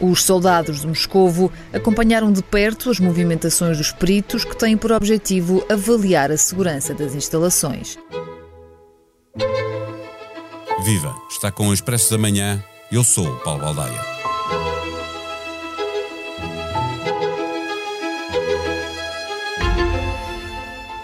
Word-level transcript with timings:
Os 0.00 0.24
soldados 0.24 0.80
de 0.80 0.86
Moscovo 0.86 1.52
acompanharam 1.72 2.32
de 2.32 2.42
perto 2.42 2.90
as 2.90 2.98
movimentações 2.98 3.76
dos 3.76 3.92
peritos 3.92 4.44
que 4.44 4.56
têm 4.56 4.76
por 4.76 4.92
objetivo 4.92 5.64
avaliar 5.68 6.30
a 6.30 6.38
segurança 6.38 6.94
das 6.94 7.14
instalações. 7.14 7.98
Viva! 10.82 11.14
Está 11.30 11.52
com 11.52 11.68
o 11.68 11.74
Expresso 11.74 12.10
da 12.10 12.16
Manhã. 12.16 12.64
Eu 12.90 13.04
sou 13.04 13.28
o 13.28 13.36
Paulo 13.40 13.60
Baldaia. 13.60 14.00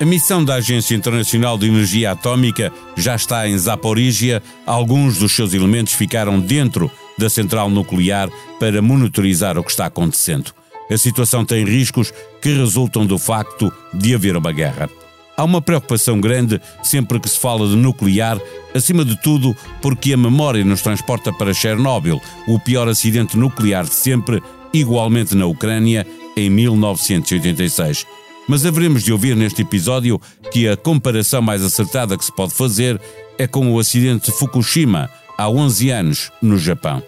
A 0.01 0.05
missão 0.05 0.45
da 0.45 0.57
Agência 0.57 0.95
Internacional 0.95 1.57
de 1.57 1.69
Energia 1.69 2.13
Atômica 2.13 2.73
já 2.97 3.15
está 3.15 3.49
em 3.49 3.57
Zaporígia. 3.57 4.43
Alguns 4.67 5.19
dos 5.19 5.33
seus 5.33 5.53
elementos 5.55 5.95
ficaram 5.95 6.41
dentro 6.41 6.91
da 7.19 7.29
central 7.29 7.71
nuclear 7.71 8.29
para 8.59 8.83
monitorizar 8.83 9.59
o 9.59 9.65
que 9.65 9.71
está 9.71 9.87
acontecendo. 9.87 10.53
A 10.91 10.97
situação 10.97 11.45
tem 11.45 11.65
riscos 11.65 12.13
que 12.41 12.53
resultam 12.53 13.05
do 13.05 13.19
facto 13.19 13.73
de 13.93 14.15
haver 14.15 14.37
uma 14.37 14.53
guerra. 14.53 14.89
Há 15.37 15.45
uma 15.45 15.61
preocupação 15.61 16.19
grande 16.21 16.61
sempre 16.83 17.21
que 17.21 17.29
se 17.29 17.39
fala 17.39 17.69
de 17.69 17.77
nuclear, 17.77 18.41
acima 18.75 19.05
de 19.05 19.21
tudo 19.21 19.55
porque 19.83 20.15
a 20.15 20.17
memória 20.17 20.65
nos 20.65 20.81
transporta 20.81 21.33
para 21.33 21.53
Chernobyl, 21.53 22.21
o 22.49 22.59
pior 22.59 22.89
acidente 22.89 23.37
nuclear 23.37 23.85
de 23.85 23.95
sempre, 23.95 24.43
igualmente 24.73 25.35
na 25.35 25.45
Ucrânia, 25.45 26.07
em 26.37 26.49
1986. 26.49 28.07
Mas 28.49 28.65
haveremos 28.65 29.03
de 29.03 29.13
ouvir 29.13 29.37
neste 29.37 29.63
episódio 29.63 30.21
que 30.53 30.69
a 30.69 30.77
comparação 30.77 31.43
mais 31.43 31.63
acertada 31.63 32.17
que 32.17 32.25
se 32.25 32.35
pode 32.35 32.55
fazer 32.55 33.01
é 33.37 33.47
com 33.47 33.73
o 33.73 33.79
acidente 33.79 34.31
de 34.31 34.39
Fukushima, 34.39 35.11
há 35.37 35.49
11 35.49 35.91
anos, 35.91 36.33
no 36.41 36.59
Japão. 36.59 37.03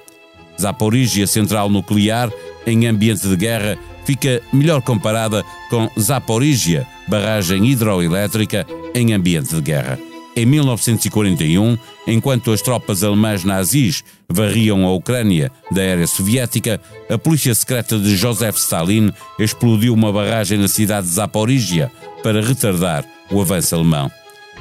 Zaporizhia 0.61 1.27
Central 1.27 1.69
Nuclear, 1.69 2.31
em 2.67 2.87
ambiente 2.87 3.27
de 3.27 3.37
guerra, 3.37 3.79
fica 4.05 4.43
melhor 4.53 4.83
comparada 4.83 5.45
com 5.71 5.89
Zaporizhia, 5.99 6.87
barragem 7.07 7.67
hidroelétrica, 7.67 8.67
em 8.95 9.13
ambiente 9.13 9.55
de 9.55 9.61
guerra. 9.61 9.99
Em 10.35 10.47
1941, 10.47 11.77
enquanto 12.07 12.53
as 12.53 12.63
tropas 12.63 13.03
alemãs 13.03 13.43
nazis 13.43 14.05
varriam 14.29 14.87
a 14.87 14.93
Ucrânia 14.93 15.51
da 15.71 15.83
era 15.83 16.07
soviética, 16.07 16.81
a 17.11 17.19
polícia 17.19 17.53
secreta 17.55 17.99
de 17.99 18.17
Joseph 18.17 18.57
Stalin 18.57 19.13
explodiu 19.39 19.93
uma 19.93 20.13
barragem 20.13 20.57
na 20.59 20.69
cidade 20.69 21.09
de 21.09 21.15
Zaporizhia 21.15 21.91
para 22.23 22.41
retardar 22.41 23.05
o 23.33 23.41
avanço 23.41 23.75
alemão. 23.75 24.11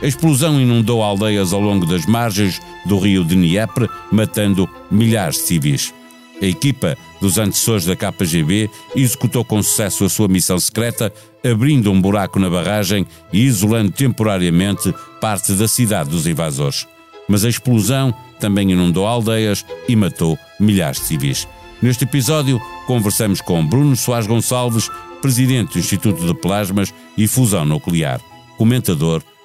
A 0.01 0.05
explosão 0.05 0.61
inundou 0.61 1.01
aldeias 1.01 1.53
ao 1.53 1.59
longo 1.59 1.85
das 1.85 2.05
margens 2.05 2.61
do 2.85 2.99
rio 2.99 3.23
Dnieper, 3.23 3.89
matando 4.11 4.69
milhares 4.91 5.37
de 5.37 5.43
civis. 5.43 5.93
A 6.41 6.45
equipa 6.45 6.95
dos 7.19 7.39
antecessores 7.39 7.85
da 7.85 7.95
KGB 7.95 8.69
executou 8.95 9.43
com 9.43 9.61
sucesso 9.63 10.05
a 10.05 10.09
sua 10.09 10.27
missão 10.27 10.59
secreta, 10.59 11.11
abrindo 11.43 11.91
um 11.91 11.99
buraco 11.99 12.37
na 12.37 12.47
barragem 12.47 13.07
e 13.33 13.39
isolando 13.39 13.91
temporariamente 13.91 14.93
parte 15.19 15.53
da 15.53 15.67
cidade 15.67 16.11
dos 16.11 16.27
invasores. 16.27 16.85
Mas 17.27 17.43
a 17.43 17.49
explosão 17.49 18.13
também 18.39 18.71
inundou 18.71 19.07
aldeias 19.07 19.65
e 19.89 19.95
matou 19.95 20.37
milhares 20.59 20.99
de 20.99 21.07
civis. 21.07 21.47
Neste 21.81 22.03
episódio, 22.03 22.61
conversamos 22.85 23.41
com 23.41 23.65
Bruno 23.65 23.95
Soares 23.95 24.27
Gonçalves, 24.27 24.91
presidente 25.21 25.73
do 25.73 25.79
Instituto 25.79 26.23
de 26.23 26.35
Plasmas 26.35 26.93
e 27.17 27.27
Fusão 27.27 27.65
Nuclear, 27.65 28.21
comentador 28.57 29.23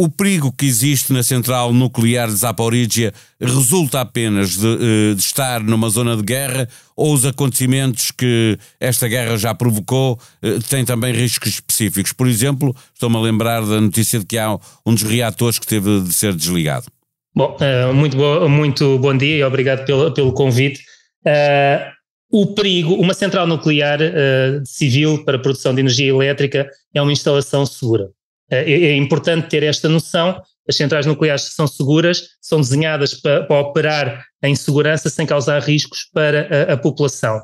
o 0.00 0.08
perigo 0.08 0.52
que 0.52 0.64
existe 0.64 1.12
na 1.12 1.24
central 1.24 1.72
nuclear 1.72 2.28
de 2.28 2.36
Zaporizhia 2.36 3.12
resulta 3.40 4.00
apenas 4.00 4.56
de, 4.56 4.68
eh, 4.68 5.14
de, 5.14 5.20
estar 5.20 5.60
numa 5.60 5.90
zona 5.90 6.16
de 6.16 6.22
guerra 6.22 6.68
ou 6.96 7.12
os 7.12 7.26
acontecimentos 7.26 8.12
que 8.12 8.56
esta 8.78 9.08
guerra 9.08 9.36
já 9.36 9.52
provocou 9.52 10.16
eh, 10.40 10.60
têm 10.70 10.84
também 10.84 11.12
riscos 11.12 11.54
específicos? 11.54 12.12
Por 12.12 12.28
exemplo, 12.28 12.72
estou-me 12.94 13.16
a 13.16 13.20
lembrar 13.20 13.62
da 13.62 13.80
notícia 13.80 14.20
de 14.20 14.24
que 14.24 14.38
há 14.38 14.56
um 14.86 14.94
dos 14.94 15.02
reatores 15.02 15.58
que 15.58 15.66
teve 15.66 16.00
de 16.02 16.12
ser 16.12 16.32
desligado. 16.32 16.86
Bom, 17.34 17.56
uh, 17.60 17.92
muito, 17.92 18.16
muito 18.48 18.98
bom 19.00 19.16
dia 19.16 19.38
e 19.38 19.42
obrigado 19.42 19.84
pelo, 19.84 20.12
pelo 20.14 20.32
convite. 20.32 20.80
Uh, 21.26 21.90
o 22.30 22.46
perigo, 22.54 22.94
uma 22.94 23.14
central 23.14 23.48
nuclear 23.48 23.98
uh, 24.00 24.62
civil 24.64 25.24
para 25.24 25.40
produção 25.40 25.74
de 25.74 25.80
energia 25.80 26.08
elétrica 26.08 26.68
é 26.94 27.02
uma 27.02 27.12
instalação 27.12 27.66
segura. 27.66 28.10
É, 28.50 28.72
é, 28.72 28.96
importante 28.96 29.48
ter 29.48 29.62
esta 29.62 29.88
noção. 29.88 30.40
As 30.68 30.76
centrais 30.76 31.06
nucleares 31.06 31.42
são 31.54 31.66
seguras, 31.66 32.28
são 32.40 32.60
desenhadas 32.60 33.14
para, 33.14 33.44
para 33.44 33.60
operar 33.60 34.24
em 34.42 34.54
segurança 34.54 35.10
sem 35.10 35.26
causar 35.26 35.60
riscos 35.62 36.08
para 36.12 36.70
a, 36.70 36.74
a 36.74 36.76
população. 36.76 37.40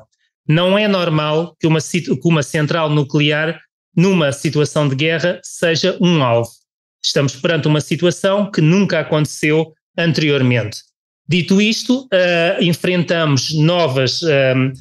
Não 0.47 0.77
é 0.77 0.87
normal 0.87 1.55
que 1.59 1.67
uma, 1.67 1.79
que 1.81 2.19
uma 2.27 2.43
central 2.43 2.89
nuclear, 2.89 3.59
numa 3.95 4.31
situação 4.31 4.87
de 4.87 4.95
guerra, 4.95 5.39
seja 5.43 5.97
um 6.01 6.23
alvo. 6.23 6.49
Estamos 7.03 7.35
perante 7.35 7.67
uma 7.67 7.81
situação 7.81 8.49
que 8.51 8.61
nunca 8.61 8.99
aconteceu 8.99 9.73
anteriormente. 9.97 10.79
Dito 11.27 11.59
isto, 11.59 12.03
uh, 12.05 12.63
enfrentamos 12.63 13.53
novas 13.55 14.21
uh, 14.21 14.71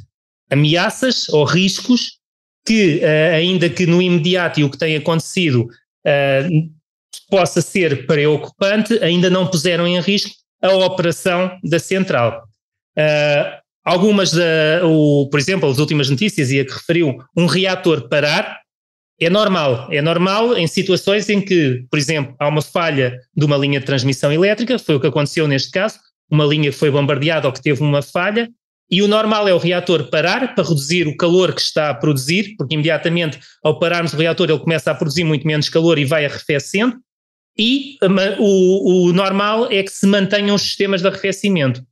ameaças 0.51 1.29
ou 1.31 1.45
riscos 1.45 2.19
que, 2.67 3.01
uh, 3.03 3.35
ainda 3.35 3.71
que 3.71 3.87
no 3.87 4.03
imediato 4.03 4.61
e 4.61 4.65
o 4.65 4.71
que 4.71 4.79
tem 4.79 4.97
acontecido 4.97 5.69
uh, 6.07 6.75
possa 7.31 7.61
ser 7.61 8.07
preocupante, 8.07 8.99
ainda 9.03 9.31
não 9.31 9.47
puseram 9.47 9.87
em 9.87 10.01
risco 10.01 10.35
a 10.63 10.75
operação 10.75 11.59
da 11.63 11.79
central. 11.79 12.45
Uh, 12.97 13.61
algumas, 13.85 14.33
da, 14.33 14.81
o, 14.85 15.29
por 15.31 15.39
exemplo, 15.39 15.69
as 15.69 15.79
últimas 15.79 16.09
notícias 16.09 16.51
e 16.51 16.61
a 16.61 16.65
que 16.65 16.73
referiu, 16.73 17.19
um 17.37 17.47
reator 17.47 18.09
parar, 18.09 18.61
é 19.21 19.31
normal, 19.31 19.89
é 19.93 20.03
normal 20.03 20.57
em 20.57 20.67
situações 20.67 21.29
em 21.29 21.41
que, 21.41 21.85
por 21.89 21.99
exemplo, 21.99 22.35
há 22.39 22.49
uma 22.49 22.63
falha 22.63 23.19
de 23.37 23.45
uma 23.45 23.57
linha 23.57 23.79
de 23.79 23.87
transmissão 23.87 24.33
elétrica, 24.33 24.79
foi 24.79 24.97
o 24.97 25.01
que 25.01 25.07
aconteceu 25.07 25.47
neste 25.47 25.71
caso, 25.71 25.99
uma 26.31 26.45
linha 26.45 26.71
que 26.71 26.77
foi 26.77 26.91
bombardeada 26.91 27.47
ou 27.47 27.53
que 27.53 27.63
teve 27.63 27.81
uma 27.81 28.03
falha, 28.03 28.51
e 28.91 29.03
o 29.03 29.09
normal 29.09 29.49
é 29.49 29.55
o 29.55 29.59
reator 29.59 30.11
parar 30.11 30.55
para 30.55 30.65
reduzir 30.65 31.07
o 31.07 31.17
calor 31.17 31.55
que 31.55 31.61
está 31.61 31.91
a 31.91 31.95
produzir, 31.95 32.55
porque 32.57 32.75
imediatamente 32.75 33.39
ao 33.63 33.79
pararmos 33.79 34.13
o 34.13 34.17
reator 34.17 34.51
ele 34.51 34.59
começa 34.59 34.91
a 34.91 34.95
produzir 34.95 35.25
muito 35.25 35.47
menos 35.47 35.69
calor 35.69 35.99
e 35.99 36.05
vai 36.05 36.27
arrefecendo. 36.27 36.97
E 37.57 37.97
o, 38.39 39.09
o 39.09 39.13
normal 39.13 39.71
é 39.71 39.83
que 39.83 39.91
se 39.91 40.07
mantenham 40.07 40.55
os 40.55 40.63
sistemas 40.63 41.01
de 41.01 41.09
arrefecimento. 41.09 41.83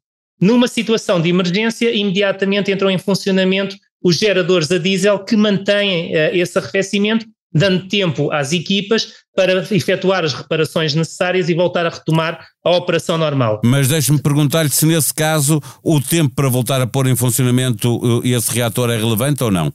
Numa 0.41 0.67
situação 0.67 1.21
de 1.21 1.29
emergência, 1.29 1.95
imediatamente 1.95 2.71
entram 2.71 2.91
em 2.91 2.99
funcionamento 2.99 3.77
os 4.03 4.17
geradores 4.17 4.71
a 4.73 4.79
diesel 4.79 5.21
que 5.21 5.37
mantêm 5.37 6.11
uh, 6.11 6.35
esse 6.35 6.59
arrefecimento 6.59 7.25
dando 7.55 7.87
tempo 7.87 8.33
às 8.33 8.53
equipas 8.53 9.13
para 9.34 9.66
efetuar 9.75 10.25
as 10.25 10.34
reparações 10.34 10.94
necessárias 10.94 11.48
e 11.48 11.54
voltar 11.54 11.87
a 11.87 11.88
retomar 11.88 12.47
a 12.65 12.70
operação 12.70 13.16
normal. 13.16 13.60
Mas 13.65 13.88
deixe-me 13.88 14.20
perguntar-lhe 14.20 14.69
se 14.69 14.84
nesse 14.84 15.12
caso 15.12 15.60
o 15.82 16.00
tempo 16.00 16.34
para 16.34 16.48
voltar 16.48 16.81
a 16.81 16.87
pôr 16.87 17.06
em 17.06 17.16
funcionamento 17.16 18.22
esse 18.25 18.53
reator 18.53 18.91
é 18.91 18.97
relevante 18.97 19.43
ou 19.43 19.50
não? 19.50 19.73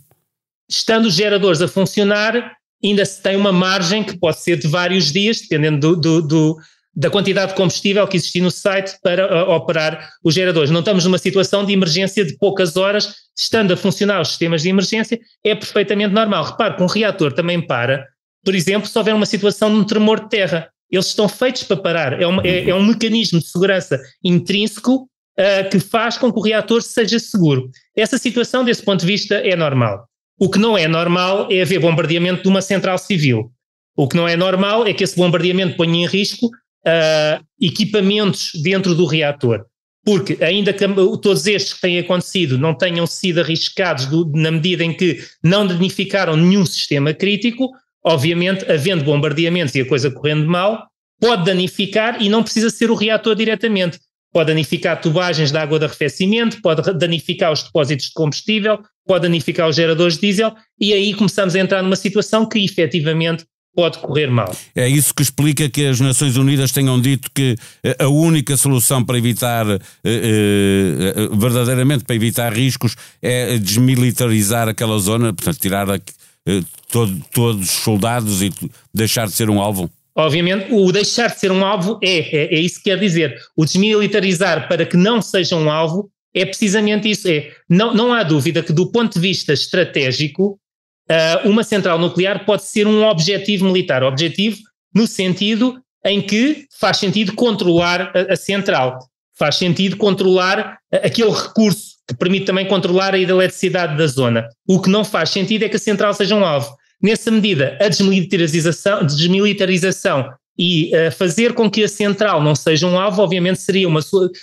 Estando 0.69 1.05
os 1.05 1.13
geradores 1.13 1.61
a 1.61 1.67
funcionar, 1.67 2.53
ainda 2.83 3.05
se 3.05 3.21
tem 3.21 3.35
uma 3.35 3.51
margem 3.51 4.03
que 4.03 4.17
pode 4.17 4.39
ser 4.39 4.57
de 4.57 4.67
vários 4.67 5.11
dias, 5.11 5.41
dependendo 5.41 5.95
do, 5.95 5.95
do, 5.95 6.21
do 6.27 6.57
da 6.97 7.11
quantidade 7.11 7.51
de 7.51 7.57
combustível 7.57 8.07
que 8.07 8.17
existia 8.17 8.41
no 8.41 8.49
site 8.49 8.97
para 9.03 9.47
uh, 9.47 9.51
operar 9.51 10.09
os 10.23 10.33
geradores. 10.33 10.71
Não 10.71 10.79
estamos 10.79 11.05
numa 11.05 11.19
situação 11.19 11.63
de 11.63 11.71
emergência 11.71 12.25
de 12.25 12.35
poucas 12.37 12.75
horas, 12.75 13.13
estando 13.37 13.71
a 13.71 13.77
funcionar 13.77 14.19
os 14.19 14.29
sistemas 14.29 14.63
de 14.63 14.69
emergência, 14.69 15.19
é 15.43 15.53
perfeitamente 15.53 16.11
normal. 16.11 16.43
Repare 16.43 16.75
que 16.75 16.81
um 16.81 16.87
reator 16.87 17.31
também 17.31 17.61
para, 17.61 18.03
por 18.47 18.55
exemplo, 18.55 18.87
se 18.87 18.97
houver 18.97 19.13
uma 19.13 19.25
situação 19.25 19.69
de 19.69 19.77
um 19.77 19.83
tremor 19.83 20.21
de 20.21 20.29
terra. 20.29 20.69
Eles 20.89 21.07
estão 21.07 21.27
feitos 21.27 21.63
para 21.63 21.75
parar. 21.75 22.21
É, 22.21 22.25
uma, 22.25 22.41
é, 22.47 22.69
é 22.69 22.73
um 22.73 22.85
mecanismo 22.85 23.41
de 23.41 23.45
segurança 23.45 23.99
intrínseco 24.23 25.01
uh, 25.37 25.69
que 25.69 25.81
faz 25.81 26.17
com 26.17 26.31
que 26.31 26.39
o 26.39 26.41
reator 26.41 26.81
seja 26.81 27.19
seguro. 27.19 27.69
Essa 27.93 28.17
situação, 28.17 28.63
desse 28.63 28.81
ponto 28.81 29.01
de 29.01 29.05
vista, 29.05 29.35
é 29.35 29.53
normal. 29.53 30.07
O 30.39 30.49
que 30.49 30.59
não 30.59 30.77
é 30.77 30.87
normal 30.87 31.49
é 31.51 31.61
haver 31.61 31.81
bombardeamento 31.81 32.43
de 32.43 32.47
uma 32.47 32.61
central 32.61 32.97
civil. 32.97 33.51
O 33.97 34.07
que 34.07 34.15
não 34.15 34.25
é 34.25 34.37
normal 34.37 34.87
é 34.87 34.93
que 34.93 35.03
esse 35.03 35.17
bombardeamento 35.17 35.75
ponha 35.75 36.05
em 36.05 36.07
risco 36.07 36.45
uh, 36.47 37.45
equipamentos 37.59 38.51
dentro 38.63 38.95
do 38.95 39.05
reator. 39.05 39.65
porque 40.05 40.41
ainda 40.41 40.71
que 40.71 40.87
todos 41.21 41.45
estes 41.47 41.73
que 41.73 41.81
têm 41.81 41.99
acontecido 41.99 42.57
não 42.57 42.73
tenham 42.73 43.05
sido 43.05 43.41
arriscados 43.41 44.05
do, 44.05 44.25
na 44.33 44.51
medida 44.51 44.85
em 44.85 44.93
que 44.93 45.19
não 45.43 45.67
danificaram 45.67 46.37
nenhum 46.37 46.65
sistema 46.65 47.13
crítico, 47.13 47.69
obviamente, 48.07 48.69
havendo 48.71 49.03
bombardeamentos 49.03 49.75
e 49.75 49.81
a 49.81 49.85
coisa 49.85 50.09
correndo 50.09 50.47
mal, 50.47 50.87
pode 51.19 51.45
danificar 51.45 52.21
e 52.21 52.29
não 52.29 52.41
precisa 52.41 52.69
ser 52.69 52.89
o 52.89 52.95
reator 52.95 53.35
diretamente. 53.35 53.99
Pode 54.31 54.47
danificar 54.47 55.01
tubagens 55.01 55.51
de 55.51 55.57
água 55.57 55.79
de 55.79 55.85
arrefecimento, 55.85 56.61
pode 56.61 56.81
danificar 56.93 57.51
os 57.51 57.63
depósitos 57.63 58.07
de 58.07 58.13
combustível, 58.13 58.79
pode 59.05 59.23
danificar 59.23 59.67
os 59.67 59.75
geradores 59.75 60.15
de 60.15 60.21
diesel, 60.21 60.55
e 60.79 60.93
aí 60.93 61.13
começamos 61.13 61.55
a 61.55 61.59
entrar 61.59 61.81
numa 61.81 61.95
situação 61.95 62.47
que 62.47 62.63
efetivamente 62.63 63.45
pode 63.75 63.99
correr 63.99 64.27
mal. 64.27 64.55
É 64.75 64.87
isso 64.87 65.13
que 65.13 65.21
explica 65.21 65.69
que 65.69 65.85
as 65.85 65.99
Nações 65.99 66.35
Unidas 66.35 66.71
tenham 66.71 66.99
dito 66.99 67.29
que 67.33 67.55
eh, 67.83 67.95
a 67.99 68.07
única 68.07 68.57
solução 68.57 69.03
para 69.03 69.17
evitar, 69.19 69.67
eh, 69.69 69.79
eh, 70.03 71.13
verdadeiramente 71.31 72.03
para 72.03 72.15
evitar 72.15 72.51
riscos, 72.51 72.95
é 73.21 73.57
desmilitarizar 73.59 74.67
aquela 74.67 74.97
zona, 74.97 75.31
portanto, 75.31 75.59
tirar 75.59 75.87
todo, 76.89 77.21
todos 77.31 77.61
os 77.61 77.69
soldados 77.69 78.41
e 78.41 78.51
deixar 78.93 79.27
de 79.27 79.33
ser 79.33 79.49
um 79.49 79.61
alvo? 79.61 79.89
Obviamente, 80.15 80.73
o 80.73 80.91
deixar 80.91 81.29
de 81.29 81.39
ser 81.39 81.51
um 81.51 81.63
alvo 81.63 81.99
é, 82.01 82.19
é, 82.35 82.55
é 82.55 82.59
isso 82.59 82.77
que 82.77 82.89
quer 82.89 82.99
dizer. 82.99 83.37
O 83.55 83.65
desmilitarizar 83.65 84.67
para 84.67 84.85
que 84.85 84.97
não 84.97 85.21
seja 85.21 85.55
um 85.55 85.69
alvo 85.69 86.09
é 86.33 86.45
precisamente 86.45 87.09
isso. 87.09 87.27
É, 87.27 87.51
não, 87.69 87.93
não 87.93 88.13
há 88.13 88.23
dúvida 88.23 88.63
que, 88.63 88.73
do 88.73 88.91
ponto 88.91 89.13
de 89.13 89.19
vista 89.19 89.53
estratégico, 89.53 90.59
uh, 91.09 91.47
uma 91.47 91.63
central 91.63 91.99
nuclear 91.99 92.45
pode 92.45 92.63
ser 92.63 92.87
um 92.87 93.03
objetivo 93.03 93.65
militar. 93.65 94.03
Objetivo 94.03 94.57
no 94.93 95.05
sentido 95.05 95.79
em 96.03 96.21
que 96.21 96.65
faz 96.79 96.97
sentido 96.97 97.33
controlar 97.33 98.11
a, 98.15 98.33
a 98.33 98.35
central, 98.35 98.99
faz 99.37 99.55
sentido 99.55 99.97
controlar 99.97 100.77
aquele 100.91 101.31
recurso 101.31 101.97
que 102.07 102.15
permite 102.15 102.45
também 102.45 102.65
controlar 102.65 103.13
a 103.13 103.19
eletricidade 103.19 103.97
da 103.97 104.07
zona. 104.07 104.47
O 104.67 104.81
que 104.81 104.89
não 104.89 105.03
faz 105.03 105.29
sentido 105.29 105.63
é 105.63 105.69
que 105.69 105.75
a 105.75 105.79
central 105.79 106.13
seja 106.13 106.35
um 106.35 106.45
alvo. 106.45 106.73
Nessa 107.01 107.29
medida, 107.29 107.77
a 107.79 107.89
desmilitarização, 107.89 109.05
desmilitarização 109.05 110.29
e 110.57 110.91
uh, 110.95 111.11
fazer 111.11 111.53
com 111.53 111.69
que 111.69 111.83
a 111.83 111.87
central 111.87 112.41
não 112.41 112.55
seja 112.55 112.87
um 112.87 112.97
alvo, 112.97 113.21
obviamente 113.21 113.59
seria, 113.59 113.87
uma, 113.87 113.99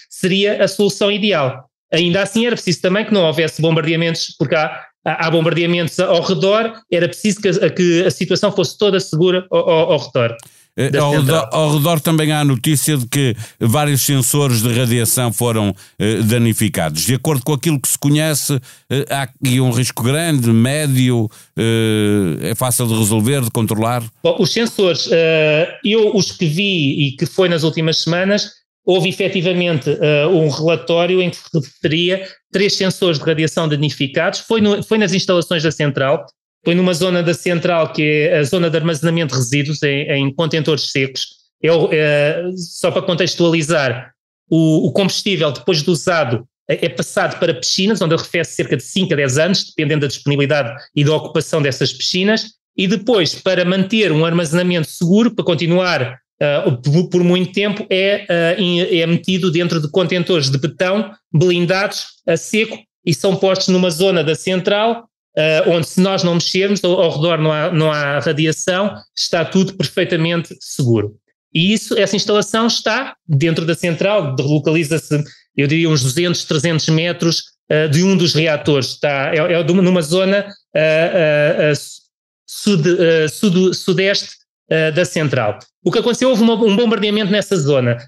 seria 0.08 0.62
a 0.62 0.68
solução 0.68 1.10
ideal. 1.10 1.64
Ainda 1.92 2.22
assim, 2.22 2.46
era 2.46 2.54
preciso 2.54 2.80
também 2.80 3.04
que 3.04 3.12
não 3.12 3.24
houvesse 3.24 3.60
bombardeamentos, 3.60 4.34
porque 4.38 4.54
há, 4.54 4.84
há 5.04 5.30
bombardeamentos 5.30 5.98
ao 5.98 6.22
redor, 6.22 6.72
era 6.92 7.08
preciso 7.08 7.40
que 7.40 7.48
a, 7.48 7.70
que 7.70 8.04
a 8.04 8.10
situação 8.10 8.52
fosse 8.52 8.78
toda 8.78 9.00
segura 9.00 9.46
ao, 9.50 9.68
ao, 9.68 9.92
ao 9.92 9.98
redor. 9.98 10.36
Eh, 10.76 10.96
ao 10.98 11.12
redor, 11.12 11.48
ao 11.52 11.76
redor, 11.76 12.00
também 12.00 12.32
há 12.32 12.40
a 12.40 12.44
notícia 12.44 12.96
de 12.96 13.06
que 13.06 13.36
vários 13.60 14.02
sensores 14.02 14.62
de 14.62 14.72
radiação 14.72 15.32
foram 15.32 15.74
eh, 15.98 16.16
danificados. 16.22 17.02
De 17.02 17.14
acordo 17.14 17.44
com 17.44 17.52
aquilo 17.52 17.80
que 17.80 17.88
se 17.88 17.98
conhece, 17.98 18.60
eh, 18.90 19.04
há 19.08 19.22
aqui 19.22 19.60
um 19.60 19.70
risco 19.70 20.02
grande, 20.02 20.50
médio, 20.50 21.30
eh, 21.56 22.50
é 22.50 22.54
fácil 22.54 22.86
de 22.86 22.94
resolver, 22.94 23.42
de 23.42 23.50
controlar? 23.50 24.02
Bom, 24.22 24.36
os 24.40 24.52
sensores, 24.52 25.08
eu 25.84 26.14
os 26.14 26.32
que 26.32 26.46
vi 26.46 27.06
e 27.06 27.16
que 27.16 27.26
foi 27.26 27.48
nas 27.48 27.62
últimas 27.62 27.98
semanas, 27.98 28.64
houve 28.84 29.08
efetivamente 29.08 29.88
uh, 29.88 30.28
um 30.28 30.48
relatório 30.48 31.22
em 31.22 31.30
que 31.30 31.36
se 31.36 31.58
referia 31.58 32.26
três 32.52 32.76
sensores 32.76 33.18
de 33.18 33.24
radiação 33.24 33.66
danificados, 33.66 34.40
foi, 34.40 34.60
no, 34.60 34.82
foi 34.82 34.98
nas 34.98 35.12
instalações 35.14 35.62
da 35.62 35.72
central, 35.72 36.26
foi 36.64 36.74
numa 36.74 36.94
zona 36.94 37.22
da 37.22 37.34
central 37.34 37.92
que 37.92 38.02
é 38.02 38.38
a 38.38 38.44
zona 38.44 38.70
de 38.70 38.76
armazenamento 38.76 39.34
de 39.34 39.40
resíduos 39.40 39.82
em, 39.82 40.10
em 40.10 40.34
contentores 40.34 40.90
secos. 40.90 41.44
É, 41.62 41.68
é, 41.92 42.42
só 42.56 42.90
para 42.90 43.02
contextualizar, 43.02 44.12
o, 44.50 44.88
o, 44.88 44.92
combustível 44.92 45.50
depois 45.50 45.82
de 45.82 45.90
usado 45.90 46.46
é, 46.68 46.86
é 46.86 46.88
passado 46.88 47.38
para 47.38 47.54
piscinas, 47.54 48.00
onde 48.02 48.14
arrefece 48.14 48.54
cerca 48.54 48.76
de 48.76 48.82
5 48.82 49.12
a 49.12 49.16
10 49.16 49.38
anos, 49.38 49.64
dependendo 49.64 50.02
da 50.02 50.06
disponibilidade 50.06 50.74
e 50.94 51.04
da 51.04 51.14
ocupação 51.14 51.62
dessas 51.62 51.92
piscinas, 51.92 52.52
e 52.76 52.88
depois, 52.88 53.34
para 53.34 53.64
manter 53.64 54.10
um 54.10 54.24
armazenamento 54.24 54.88
seguro, 54.88 55.34
para 55.34 55.44
continuar 55.44 56.18
uh, 56.66 57.08
por 57.08 57.22
muito 57.22 57.52
tempo, 57.52 57.86
é, 57.88 58.26
uh, 58.58 58.94
é 58.94 59.06
metido 59.06 59.50
dentro 59.50 59.80
de 59.80 59.88
contentores 59.90 60.50
de 60.50 60.58
betão 60.58 61.12
blindados 61.32 62.06
a 62.26 62.36
seco 62.36 62.78
e 63.06 63.14
são 63.14 63.36
postos 63.36 63.68
numa 63.68 63.90
zona 63.90 64.24
da 64.24 64.34
central, 64.34 65.08
uh, 65.36 65.70
onde 65.70 65.86
se 65.86 66.00
nós 66.00 66.22
não 66.22 66.34
mexermos, 66.34 66.82
ao, 66.84 67.00
ao 67.00 67.16
redor 67.16 67.38
não 67.38 67.52
há, 67.52 67.70
não 67.70 67.92
há 67.92 68.18
radiação, 68.20 68.94
está 69.16 69.44
tudo 69.44 69.74
perfeitamente 69.74 70.54
seguro. 70.60 71.16
E 71.52 71.72
isso, 71.72 71.96
essa 71.96 72.16
instalação 72.16 72.66
está 72.66 73.14
dentro 73.26 73.64
da 73.64 73.74
central, 73.74 74.34
localiza-se, 74.38 75.22
eu 75.56 75.66
diria, 75.66 75.88
uns 75.88 76.02
200, 76.02 76.44
300 76.44 76.88
metros 76.88 77.44
uh, 77.70 77.88
de 77.88 78.02
um 78.02 78.16
dos 78.16 78.34
reatores. 78.34 78.88
Está, 78.88 79.32
é, 79.34 79.38
é 79.38 79.64
numa 79.64 80.02
zona 80.02 80.46
uh, 80.74 81.72
sud, 82.46 82.82
sud, 83.30 83.74
sudeste 83.74 84.44
da 84.94 85.04
central. 85.04 85.58
O 85.84 85.92
que 85.92 85.98
aconteceu, 85.98 86.30
houve 86.30 86.42
uma, 86.42 86.54
um 86.54 86.74
bombardeamento 86.74 87.30
nessa 87.30 87.54
zona. 87.54 87.98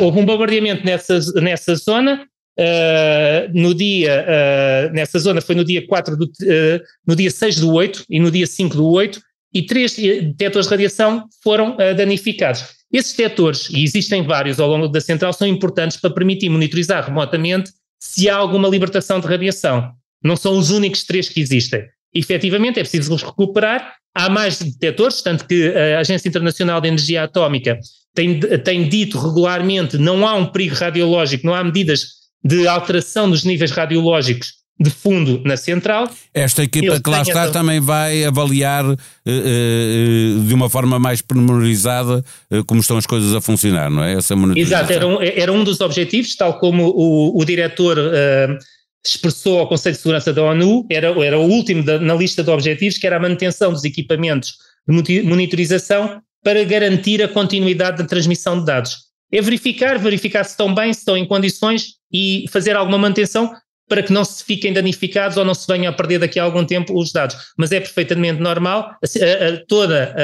houve 0.00 0.18
um 0.18 0.26
bombardeamento 0.26 0.84
nessa, 0.84 1.20
nessa 1.40 1.76
zona, 1.76 2.26
Uh, 2.58 3.50
no 3.52 3.74
dia, 3.74 4.24
uh, 4.24 4.94
nessa 4.94 5.18
zona 5.18 5.40
foi 5.40 5.56
no 5.56 5.64
dia 5.64 5.84
4 5.86 6.16
do, 6.16 6.24
uh, 6.24 6.80
no 7.06 7.16
dia 7.16 7.30
6 7.30 7.60
do 7.60 7.72
8 7.72 8.04
e 8.08 8.20
no 8.20 8.30
dia 8.30 8.46
5 8.46 8.76
do 8.76 8.86
8, 8.86 9.20
e 9.52 9.62
três 9.62 9.94
detectores 9.96 10.66
de 10.66 10.70
radiação 10.70 11.26
foram 11.42 11.76
danificados. 11.96 12.64
Esses 12.92 13.14
detectores, 13.14 13.70
e 13.70 13.84
existem 13.84 14.24
vários 14.24 14.58
ao 14.58 14.68
longo 14.68 14.88
da 14.88 15.00
central, 15.00 15.32
são 15.32 15.46
importantes 15.46 15.96
para 15.96 16.10
permitir 16.10 16.48
monitorizar 16.48 17.06
remotamente 17.06 17.70
se 18.00 18.28
há 18.28 18.34
alguma 18.34 18.68
libertação 18.68 19.20
de 19.20 19.28
radiação. 19.28 19.92
Não 20.24 20.34
são 20.34 20.58
os 20.58 20.70
únicos 20.70 21.04
três 21.04 21.28
que 21.28 21.40
existem. 21.40 21.84
Efetivamente, 22.12 22.80
é 22.80 22.82
preciso 22.82 23.14
os 23.14 23.22
recuperar. 23.22 23.94
Há 24.12 24.28
mais 24.28 24.60
detectores, 24.60 25.22
tanto 25.22 25.46
que 25.46 25.68
a 25.68 26.00
Agência 26.00 26.28
Internacional 26.28 26.80
de 26.80 26.88
Energia 26.88 27.22
Atómica 27.22 27.78
tem, 28.14 28.40
tem 28.40 28.88
dito 28.88 29.18
regularmente 29.18 29.98
não 29.98 30.26
há 30.26 30.34
um 30.34 30.46
perigo 30.46 30.74
radiológico, 30.74 31.46
não 31.46 31.54
há 31.54 31.62
medidas 31.62 32.23
de 32.44 32.68
alteração 32.68 33.30
dos 33.30 33.44
níveis 33.44 33.70
radiológicos 33.70 34.64
de 34.78 34.90
fundo 34.90 35.40
na 35.44 35.56
central. 35.56 36.10
Esta 36.32 36.64
equipa 36.64 37.00
que 37.00 37.08
lá 37.08 37.22
está 37.22 37.48
também 37.48 37.80
vai 37.80 38.24
avaliar 38.24 38.84
uh, 38.84 38.92
uh, 38.92 40.40
de 40.40 40.52
uma 40.52 40.68
forma 40.68 40.98
mais 40.98 41.22
pormenorizada 41.22 42.24
como 42.66 42.80
estão 42.80 42.96
as 42.96 43.06
coisas 43.06 43.34
a 43.34 43.40
funcionar, 43.40 43.88
não 43.88 44.02
é? 44.02 44.14
Essa 44.14 44.34
Exato, 44.56 44.92
era 44.92 45.06
um, 45.06 45.22
era 45.22 45.52
um 45.52 45.62
dos 45.62 45.80
objetivos, 45.80 46.34
tal 46.34 46.58
como 46.58 46.88
o, 46.88 47.40
o 47.40 47.44
diretor 47.44 47.98
expressou 49.06 49.60
ao 49.60 49.68
Conselho 49.68 49.94
de 49.94 50.00
Segurança 50.00 50.32
da 50.32 50.42
ONU, 50.42 50.86
era, 50.90 51.08
era 51.24 51.38
o 51.38 51.46
último 51.46 51.84
da, 51.84 51.98
na 52.00 52.14
lista 52.14 52.42
de 52.42 52.50
objetivos, 52.50 52.96
que 52.96 53.06
era 53.06 53.16
a 53.16 53.20
manutenção 53.20 53.70
dos 53.70 53.84
equipamentos 53.84 54.54
de 54.88 55.22
monitorização 55.22 56.20
para 56.42 56.64
garantir 56.64 57.22
a 57.22 57.28
continuidade 57.28 57.98
da 57.98 58.04
transmissão 58.04 58.58
de 58.58 58.66
dados. 58.66 58.96
É 59.34 59.42
verificar, 59.42 59.98
verificar 59.98 60.44
se 60.44 60.50
estão 60.50 60.72
bem, 60.72 60.92
se 60.92 61.00
estão 61.00 61.16
em 61.16 61.26
condições 61.26 61.94
e 62.12 62.44
fazer 62.52 62.76
alguma 62.76 62.96
manutenção 62.96 63.52
para 63.88 64.02
que 64.02 64.12
não 64.12 64.24
se 64.24 64.44
fiquem 64.44 64.72
danificados 64.72 65.36
ou 65.36 65.44
não 65.44 65.54
se 65.54 65.66
venham 65.66 65.92
a 65.92 65.96
perder 65.96 66.20
daqui 66.20 66.38
a 66.38 66.44
algum 66.44 66.64
tempo 66.64 66.98
os 66.98 67.12
dados. 67.12 67.36
Mas 67.58 67.72
é 67.72 67.80
perfeitamente 67.80 68.40
normal, 68.40 68.96
toda 69.68 70.14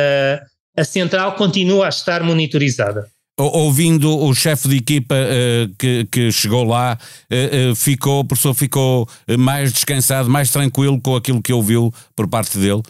a, 0.76 0.80
a 0.80 0.84
central 0.84 1.34
continua 1.34 1.86
a 1.86 1.88
estar 1.88 2.22
monitorizada 2.22 3.10
ouvindo 3.40 4.18
o 4.18 4.34
chefe 4.34 4.68
de 4.68 4.76
equipa 4.76 5.14
uh, 5.14 5.74
que, 5.78 6.06
que, 6.10 6.30
chegou 6.30 6.64
lá, 6.64 6.98
uh, 7.30 7.70
uh, 7.70 7.74
ficou, 7.74 8.20
o 8.20 8.24
professor 8.24 8.54
ficou 8.54 9.08
mais 9.38 9.72
descansado, 9.72 10.28
mais 10.28 10.50
tranquilo 10.50 11.00
com 11.00 11.16
aquilo 11.16 11.40
que 11.40 11.52
ouviu 11.52 11.92
por 12.14 12.28
parte 12.28 12.58
dele, 12.58 12.82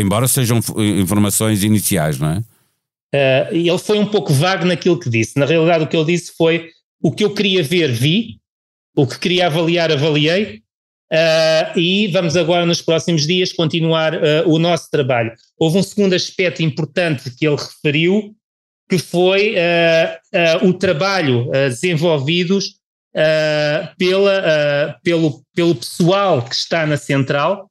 embora 0.00 0.28
sejam 0.28 0.60
informações 0.78 1.64
iniciais, 1.64 2.18
não 2.18 2.30
é? 2.30 2.42
Ele 3.50 3.78
foi 3.78 3.98
um 3.98 4.06
pouco 4.06 4.32
vago 4.32 4.64
naquilo 4.64 4.98
que 4.98 5.10
disse. 5.10 5.38
Na 5.38 5.46
realidade, 5.46 5.84
o 5.84 5.86
que 5.86 5.96
ele 5.96 6.06
disse 6.12 6.32
foi 6.36 6.70
o 7.02 7.10
que 7.10 7.24
eu 7.24 7.34
queria 7.34 7.62
ver, 7.62 7.90
vi, 7.90 8.38
o 8.96 9.06
que 9.06 9.18
queria 9.18 9.46
avaliar, 9.46 9.90
avaliei, 9.90 10.62
uh, 11.12 11.78
e 11.78 12.08
vamos 12.08 12.36
agora, 12.36 12.66
nos 12.66 12.82
próximos 12.82 13.26
dias, 13.26 13.52
continuar 13.52 14.14
uh, 14.14 14.46
o 14.46 14.58
nosso 14.58 14.90
trabalho. 14.90 15.32
Houve 15.58 15.78
um 15.78 15.82
segundo 15.82 16.14
aspecto 16.14 16.62
importante 16.62 17.30
que 17.34 17.46
ele 17.46 17.56
referiu, 17.56 18.34
que 18.88 18.98
foi 18.98 19.54
o 20.64 20.72
trabalho 20.72 21.48
desenvolvidos 21.68 22.74
pela, 23.96 24.98
pelo, 25.04 25.44
pelo 25.54 25.76
pessoal 25.76 26.42
que 26.42 26.56
está 26.56 26.84
na 26.84 26.96
central, 26.96 27.70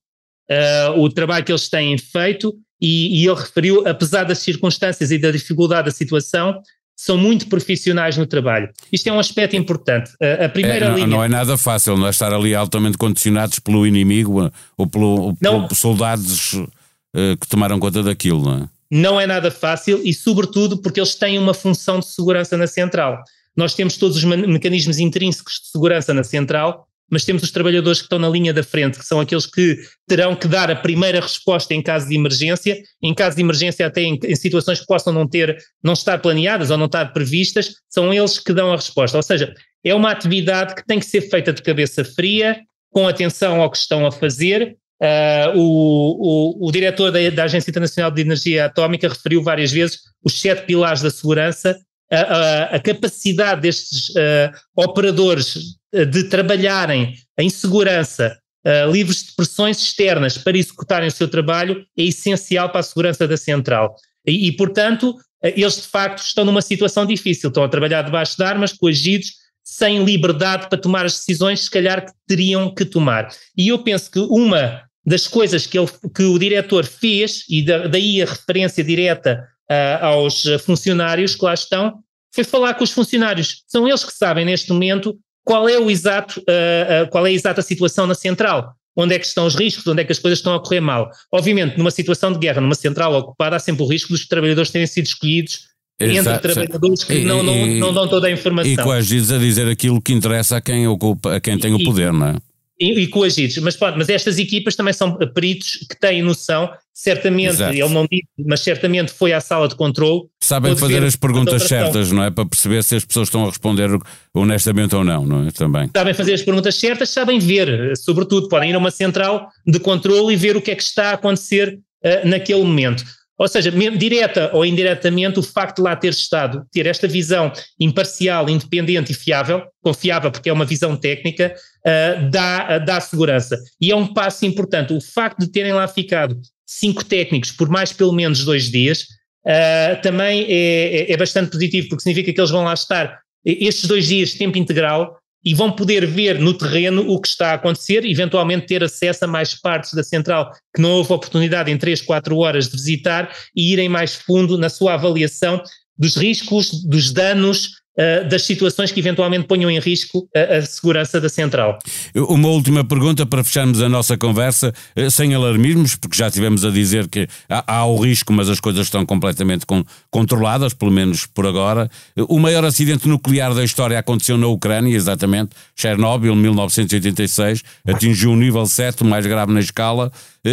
o 0.96 1.10
trabalho 1.10 1.43
que 1.43 1.51
eles 1.51 1.67
têm 1.67 1.98
feito, 1.98 2.58
e, 2.81 3.21
e 3.21 3.27
ele 3.27 3.39
referiu, 3.39 3.88
apesar 3.88 4.24
das 4.24 4.39
circunstâncias 4.39 5.12
e 5.12 5.17
da 5.17 5.31
dificuldade 5.31 5.86
da 5.86 5.91
situação, 5.91 6.62
são 7.00 7.17
muito 7.17 7.48
profissionais 7.48 8.17
no 8.17 8.27
trabalho. 8.27 8.69
Isto 8.91 9.07
é 9.07 9.13
um 9.13 9.19
aspecto 9.19 9.55
importante. 9.55 10.12
A, 10.43 10.50
primeira 10.50 10.88
é, 10.88 10.89
não, 10.89 10.95
linha. 10.95 11.07
Não 11.07 11.24
é 11.24 11.29
nada 11.29 11.57
fácil, 11.57 11.95
não 11.95 12.07
é 12.07 12.09
estar 12.09 12.33
ali 12.33 12.53
altamente 12.53 12.98
condicionados 12.98 13.57
pelo 13.59 13.88
inimigo 13.88 14.51
ou 14.77 14.86
pelo, 14.86 15.33
não, 15.39 15.63
pelo 15.63 15.75
soldados 15.75 16.55
uh, 16.55 17.38
que 17.39 17.48
tomaram 17.48 17.79
conta 17.79 18.03
daquilo, 18.03 18.41
não 18.41 18.63
é? 18.63 18.69
Não 18.91 19.21
é 19.21 19.25
nada 19.25 19.50
fácil 19.50 20.01
e, 20.03 20.13
sobretudo, 20.13 20.81
porque 20.81 21.00
eles 21.00 21.15
têm 21.15 21.39
uma 21.39 21.53
função 21.53 22.00
de 22.00 22.07
segurança 22.07 22.57
na 22.57 22.67
central. 22.67 23.24
nós 23.55 23.74
temos 23.74 23.95
todos 23.95 24.17
os 24.17 24.24
mecanismos 24.25 25.00
intrínsecos 25.00 25.62
de 25.62 25.67
segurança 25.69 26.13
na 26.13 26.24
central, 26.25 26.86
mas 27.09 27.25
temos 27.25 27.43
os 27.43 27.51
trabalhadores 27.51 27.99
que 27.99 28.05
estão 28.05 28.19
na 28.19 28.29
linha 28.29 28.53
da 28.53 28.63
frente, 28.63 28.99
que 28.99 29.05
são 29.05 29.19
aqueles 29.19 29.45
que 29.45 29.77
terão 30.07 30.35
que 30.35 30.47
dar 30.47 30.69
a 30.69 30.75
primeira 30.75 31.19
resposta 31.19 31.73
em 31.73 31.81
caso 31.81 32.07
de 32.07 32.15
emergência, 32.15 32.77
em 33.01 33.13
caso 33.13 33.35
de 33.35 33.41
emergência 33.41 33.87
até 33.87 34.01
em, 34.01 34.19
em, 34.23 34.35
situações 34.35 34.79
que 34.79 34.85
possam 34.85 35.11
não 35.11 35.27
ter, 35.27 35.57
não 35.83 35.93
estar 35.93 36.19
planeadas 36.19 36.69
ou 36.69 36.77
não 36.77 36.85
estar 36.85 37.11
previstas, 37.13 37.75
são 37.89 38.13
eles 38.13 38.37
que 38.39 38.53
dão 38.53 38.71
a 38.71 38.75
resposta. 38.75 39.17
Ou 39.17 39.23
seja, 39.23 39.53
é 39.83 39.93
uma 39.93 40.11
atividade 40.11 40.75
que 40.75 40.85
tem 40.85 40.99
que 40.99 41.05
ser 41.05 41.21
feita 41.21 41.51
de 41.51 41.61
cabeça 41.61 42.03
fria, 42.03 42.59
com 42.91 43.07
atenção 43.07 43.61
ao 43.61 43.71
que 43.71 43.77
estão 43.77 44.05
a 44.05 44.11
fazer. 44.11 44.75
Uh, 45.01 45.57
o, 45.57 46.63
o, 46.63 46.67
o, 46.67 46.71
diretor 46.71 47.09
da, 47.09 47.29
da 47.29 47.45
Agência 47.45 47.69
Internacional 47.69 48.11
de 48.11 48.21
Energia 48.21 48.65
Atómica 48.65 49.07
referiu 49.07 49.41
várias 49.41 49.71
vezes 49.71 49.99
os 50.21 50.41
sete 50.41 50.65
pilares 50.65 51.01
da 51.01 51.09
segurança, 51.09 51.79
a, 52.11 52.17
a, 52.17 52.63
a 52.75 52.79
capacidade 52.79 53.61
destes 53.61 54.09
uh, 54.09 54.51
operadores 54.75 55.78
de 55.93 56.24
trabalharem 56.25 57.15
em 57.38 57.50
segurança, 57.50 58.38
uh, 58.65 58.91
livres 58.91 59.24
de 59.24 59.36
pressões 59.36 59.81
externas 59.81 60.38
para 60.38 60.58
executarem 60.58 61.08
o 61.08 61.12
seu 61.12 61.27
trabalho, 61.27 61.86
é 61.98 62.03
essencial 62.03 62.69
para 62.69 62.81
a 62.81 62.84
segurança 62.84 63.27
da 63.27 63.38
central. 63.38 63.96
E, 64.25 64.48
e 64.48 64.51
portanto, 64.51 65.15
eles 65.41 65.75
de 65.75 65.88
facto 65.88 66.19
estão 66.19 66.43
numa 66.46 66.62
situação 66.62 67.05
difícil, 67.05 67.50
estão 67.50 67.63
a 67.63 67.69
trabalhar 67.69 68.01
debaixo 68.01 68.36
de 68.36 68.43
armas, 68.43 68.74
coagidos, 68.74 69.34
sem 69.63 70.03
liberdade 70.03 70.67
para 70.67 70.77
tomar 70.77 71.05
as 71.05 71.13
decisões, 71.13 71.62
se 71.62 71.72
calhar, 71.72 72.05
que 72.05 72.12
teriam 72.27 72.74
que 72.74 72.84
tomar. 72.84 73.29
E 73.55 73.69
eu 73.69 73.79
penso 73.79 74.12
que 74.12 74.19
uma 74.19 74.84
das 75.05 75.27
coisas 75.27 75.65
que, 75.65 75.77
ele, 75.77 75.89
que 76.13 76.24
o 76.24 76.38
diretor 76.38 76.86
fez, 76.86 77.46
e 77.50 77.63
da, 77.63 77.88
daí 77.88 78.22
a 78.22 78.25
referência 78.25 78.84
direta 78.84 79.48
uh, 79.72 80.05
aos 80.05 80.43
funcionários 80.65 81.36
que 81.36 81.46
lá 81.46 81.53
estão, 81.53 82.00
foi 82.34 82.43
falar 82.43 82.74
com 82.75 82.84
os 82.84 82.91
funcionários. 82.91 83.63
São 83.67 83.88
eles 83.88 84.03
que 84.03 84.13
sabem 84.13 84.46
neste 84.46 84.72
momento 84.72 85.17
qual 85.50 85.68
é 85.68 85.79
o 85.79 85.89
exato, 85.89 86.39
uh, 86.41 87.06
uh, 87.06 87.10
qual 87.10 87.25
é 87.25 87.32
a 87.32 87.34
exata 87.34 87.63
situação 87.63 88.06
na 88.06 88.13
central. 88.13 88.75
Onde 88.96 89.15
é 89.15 89.20
que 89.20 89.25
estão 89.25 89.48
os 89.48 89.56
riscos, 89.56 89.88
onde 89.88 90.01
é 90.01 90.06
que 90.06 90.12
as 90.12 90.20
coisas 90.20 90.38
estão 90.38 90.53
a 90.53 90.60
correr 90.60 90.79
mal. 90.79 91.10
Obviamente, 91.32 91.75
numa 91.75 91.89
situação 91.89 92.32
de 92.32 92.38
guerra, 92.38 92.62
numa 92.62 92.75
central 92.75 93.15
ocupada, 93.15 93.56
há 93.56 93.60
sempre 93.60 93.82
o 93.82 93.88
risco 93.88 94.10
dos 94.10 94.27
trabalhadores 94.27 94.70
terem 94.70 94.86
sido 94.86 95.08
escolhidos 95.08 95.62
Exato. 96.00 96.29
entre 96.29 96.53
trabalhadores 96.53 97.03
que 97.03 97.13
e, 97.13 97.24
não, 97.25 97.41
não, 97.41 97.65
não, 97.65 97.94
dão 97.94 98.08
toda 98.08 98.27
a 98.27 98.32
informação. 98.32 98.72
E 98.72 98.77
coagidos 98.77 99.32
a 99.32 99.39
dizer 99.39 99.68
aquilo 99.68 100.00
que 100.00 100.13
interessa 100.13 100.58
a 100.58 100.62
quem, 100.62 100.88
ocupa, 100.88 101.38
a 101.38 101.39
quem 101.39 101.58
tem 101.58 101.74
o 101.74 101.84
poder, 101.84 102.13
não 102.13 102.27
é? 102.27 102.36
e, 102.79 103.01
e 103.01 103.08
coagidos. 103.08 103.58
Mas, 103.58 103.75
pode, 103.75 103.98
mas 103.98 104.10
estas 104.10 104.38
equipas 104.39 104.75
também 104.75 104.94
são 104.94 105.18
peritos 105.34 105.86
que 105.89 106.00
têm 106.00 106.22
noção, 106.22 106.72
certamente, 107.01 107.51
Exato. 107.51 107.74
ele 107.74 107.89
não 107.89 108.06
disse, 108.12 108.27
mas 108.46 108.60
certamente 108.60 109.13
foi 109.13 109.32
à 109.32 109.39
sala 109.39 109.70
de 109.70 109.75
controle. 109.75 110.24
Sabem 110.41 110.75
fazer 110.75 111.01
as 111.01 111.15
perguntas 111.15 111.63
certas, 111.63 112.12
não 112.12 112.24
é? 112.24 112.29
Para 112.29 112.46
perceber 112.46 112.84
se 112.84 112.98
as 112.98 113.06
pessoas 113.06 113.29
estão 113.29 113.46
a 113.46 113.48
responder 113.48 113.89
honestamente 114.34 114.94
ou 114.96 115.03
não, 115.03 115.25
não 115.25 115.48
é? 115.48 115.51
Também. 115.51 115.89
Sabem 115.96 116.13
fazer 116.13 116.34
as 116.34 116.41
perguntas 116.41 116.75
certas, 116.75 117.10
sabem 117.10 117.39
ver, 117.39 117.96
sobretudo, 117.96 118.50
podem 118.50 118.72
ir 118.72 118.75
a 118.75 118.77
uma 118.77 118.91
central 118.91 119.48
de 119.65 119.79
controle 119.79 120.34
e 120.34 120.36
ver 120.36 120.58
o 120.58 120.62
que 120.62 120.72
é 120.72 120.75
que 120.75 120.84
está 120.84 121.12
a 121.12 121.13
acontecer 121.13 121.79
uh, 122.03 122.27
naquele 122.27 122.63
momento. 122.63 123.06
Ou 123.38 123.48
seja, 123.48 123.72
direta 123.72 124.51
ou 124.53 124.65
indiretamente, 124.65 125.39
o 125.39 125.44
facto 125.44 125.77
de 125.77 125.84
lá 125.84 125.96
ter 125.96 126.10
estado, 126.10 126.65
ter 126.70 126.86
esta 126.86 127.08
visão 127.08 127.50
imparcial, 127.79 128.50
independente 128.50 129.13
e 129.13 129.15
fiável, 129.15 129.63
confiável 129.82 130.29
porque 130.29 130.50
é 130.50 130.53
uma 130.53 130.65
visão 130.65 130.98
técnica, 130.98 131.56
uh, 131.88 132.29
dá, 132.29 132.82
uh, 132.82 132.86
dá 132.86 133.00
segurança. 133.00 133.58
E 133.79 133.89
é 133.89 133.96
um 133.96 134.13
passo 134.13 134.46
importante. 134.46 134.91
O 134.91 135.00
facto 135.00 135.39
de 135.39 135.48
terem 135.50 135.72
lá 135.72 135.88
ficado 135.88 136.38
cinco 136.69 137.03
técnicos 137.03 137.51
por 137.51 137.67
mais 137.67 137.91
pelo 137.91 138.13
menos 138.13 138.45
dois 138.45 138.69
dias 138.69 139.07
uh, 139.45 140.01
também 140.03 140.45
é, 140.47 141.09
é, 141.09 141.11
é 141.11 141.17
bastante 141.17 141.49
positivo, 141.49 141.89
porque 141.89 142.03
significa 142.03 142.31
que 142.31 142.39
eles 142.39 142.51
vão 142.51 142.63
lá 142.63 142.73
estar 142.73 143.19
estes 143.43 143.88
dois 143.88 144.07
dias, 144.07 144.33
tempo 144.33 144.57
integral, 144.57 145.17
e 145.43 145.55
vão 145.55 145.71
poder 145.71 146.05
ver 146.05 146.38
no 146.38 146.53
terreno 146.53 147.09
o 147.09 147.19
que 147.19 147.29
está 147.29 147.51
a 147.51 147.53
acontecer, 147.53 148.05
eventualmente 148.05 148.67
ter 148.67 148.83
acesso 148.83 149.23
a 149.23 149.27
mais 149.27 149.55
partes 149.55 149.93
da 149.93 150.03
central 150.03 150.51
que 150.75 150.81
não 150.81 150.91
houve 150.91 151.13
oportunidade 151.13 151.71
em 151.71 151.77
3, 151.77 152.01
4 152.01 152.38
horas 152.38 152.67
de 152.67 152.75
visitar 152.75 153.33
e 153.55 153.71
irem 153.71 153.88
mais 153.88 154.13
fundo 154.13 154.57
na 154.57 154.67
sua 154.67 154.95
avaliação 154.95 155.63
dos 155.97 156.17
riscos, 156.17 156.83
dos 156.83 157.11
danos, 157.11 157.78
uh, 158.00 158.27
das 158.27 158.46
situações 158.46 158.91
que 158.91 159.00
eventualmente 159.00 159.46
ponham 159.46 159.70
em 159.70 159.79
risco 159.79 160.27
a, 160.36 160.58
a, 160.58 160.62
segurança 160.62 161.20
da 161.20 161.27
central. 161.27 161.77
Uma 162.15 162.48
última 162.48 162.84
pergunta 162.84 163.25
para 163.25 163.44
fecharmos 163.44 163.82
a 163.82 163.89
nossa 163.89 164.18
conversa, 164.18 164.74
uh, 164.98 165.12
sem 165.12 165.36
alarmismos, 165.36 165.96
porque 165.96 166.18
já 166.18 166.32
tivemos 166.32 166.63
a 166.63 166.70
dizer 166.70 167.08
que 167.08 167.27
há, 167.50 167.79
há 167.79 167.86
o 167.86 167.98
risco, 167.98 168.32
mas 168.32 168.50
as 168.50 168.60
coisas 168.60 168.88
estão 168.88 169.06
completamente 169.06 169.65
con 169.65 169.84
controladas, 170.12 170.74
pelo 170.74 170.91
menos 170.91 171.25
por 171.25 171.46
agora. 171.46 171.89
O 172.27 172.39
maior 172.39 172.63
acidente 172.63 173.08
nuclear 173.08 173.53
da 173.53 173.63
história 173.63 173.98
aconteceu 173.98 174.38
na 174.38 174.48
Ucrânia, 174.48 174.96
exatamente, 174.96 175.51
Chernobyl, 175.75 176.36
1986, 176.36 177.63
atingiu 177.88 178.32
o 178.32 178.36
nível 178.36 178.65
7, 178.65 179.03
o 179.03 179.06
mais 179.06 179.25
grave 179.25 179.51
na 179.51 179.60
escala. 179.60 180.12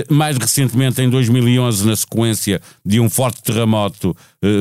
Mais 0.09 0.37
recentemente, 0.37 1.00
em 1.00 1.09
2011, 1.09 1.87
na 1.87 1.97
sequência 1.97 2.61
de 2.85 2.99
um 2.99 3.09
forte 3.09 3.43
terremoto, 3.43 4.17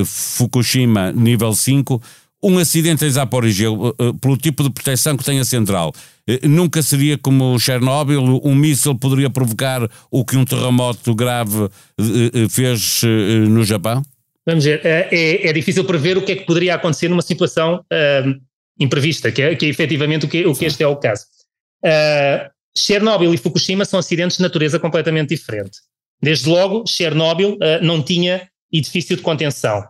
Fukushima, 0.06 1.12
nível 1.12 1.54
5 1.54 2.02
um 2.46 2.60
acidente 2.60 3.04
em 3.04 3.10
Zaporizhia, 3.10 3.68
eh, 3.68 4.04
eh, 4.06 4.14
pelo 4.22 4.38
tipo 4.38 4.62
de 4.62 4.70
proteção 4.70 5.18
que 5.18 5.24
tem 5.24 5.40
a 5.40 5.46
central, 5.46 5.92
eh, 6.28 6.48
nunca 6.48 6.82
seria 6.84 7.18
como 7.18 7.60
Chernobyl, 7.60 8.40
um 8.44 8.54
míssil 8.54 8.94
poderia 8.94 9.32
provocar 9.32 9.90
o 10.12 10.24
que 10.24 10.38
um 10.38 10.46
terremoto 10.46 11.16
grave 11.16 11.70
fez 12.50 13.02
no 13.50 13.64
Japão? 13.64 14.04
Vamos 14.46 14.64
ver, 14.64 14.80
é, 14.86 15.48
é 15.48 15.54
difícil 15.54 15.84
prever 15.86 16.18
o 16.18 16.22
que 16.22 16.34
é 16.34 16.36
que 16.36 16.46
poderia 16.46 16.76
acontecer 16.76 17.08
numa 17.08 17.24
situação 17.24 17.78
uh, 17.78 18.42
imprevista, 18.80 19.32
que 19.32 19.42
é, 19.42 19.56
que 19.56 19.66
é 19.66 19.70
efetivamente 19.70 20.26
o 20.26 20.30
que, 20.30 20.46
o 20.46 20.54
que 20.54 20.66
este 20.66 20.84
é 20.84 20.88
o 20.88 20.98
caso. 20.98 21.26
Uh, 21.84 22.48
Chernobyl 22.78 23.34
e 23.34 23.38
Fukushima 23.38 23.86
são 23.86 23.98
acidentes 23.98 24.38
de 24.38 24.44
natureza 24.44 24.78
completamente 24.78 25.30
diferente. 25.30 25.80
Desde 26.22 26.48
logo, 26.48 26.86
Chernobyl 26.86 27.54
uh, 27.54 27.84
não 27.84 28.04
tinha 28.04 28.48
edifício 28.72 29.16
de 29.16 29.24
contenção. 29.24 29.84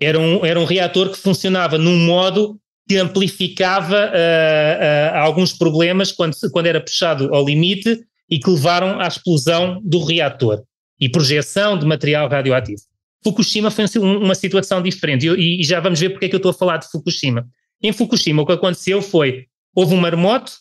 Era 0.00 0.18
um, 0.18 0.44
era 0.44 0.60
um 0.60 0.64
reator 0.64 1.10
que 1.10 1.18
funcionava 1.18 1.78
num 1.78 1.98
modo 2.06 2.58
que 2.88 2.96
amplificava 2.96 4.06
uh, 4.06 5.16
uh, 5.16 5.18
alguns 5.18 5.52
problemas 5.52 6.12
quando, 6.12 6.36
quando 6.52 6.66
era 6.66 6.80
puxado 6.80 7.34
ao 7.34 7.44
limite 7.44 8.00
e 8.30 8.38
que 8.38 8.50
levaram 8.50 9.00
à 9.00 9.08
explosão 9.08 9.80
do 9.84 10.04
reator 10.04 10.62
e 11.00 11.08
projeção 11.08 11.78
de 11.78 11.84
material 11.84 12.28
radioativo. 12.28 12.80
Fukushima 13.24 13.70
foi 13.70 13.86
uma 13.98 14.34
situação 14.34 14.80
diferente 14.80 15.26
e, 15.26 15.60
e 15.60 15.64
já 15.64 15.80
vamos 15.80 15.98
ver 15.98 16.10
porque 16.10 16.26
é 16.26 16.28
que 16.28 16.36
eu 16.36 16.38
estou 16.38 16.50
a 16.50 16.54
falar 16.54 16.76
de 16.76 16.88
Fukushima. 16.88 17.46
Em 17.82 17.92
Fukushima 17.92 18.42
o 18.42 18.46
que 18.46 18.52
aconteceu 18.52 19.02
foi, 19.02 19.46
houve 19.74 19.94
um 19.94 19.98
marmoto, 19.98 20.52